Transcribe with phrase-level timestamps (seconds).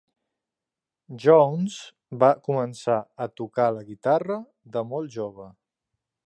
[1.25, 1.75] Jones
[2.23, 4.39] va començar a tocar la guitarra
[4.77, 5.49] de molt jove.